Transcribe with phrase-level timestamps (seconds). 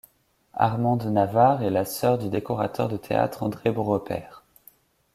[0.55, 4.43] Armande Navarre est la soeur du décorateur de théâtre André Beaurepaire.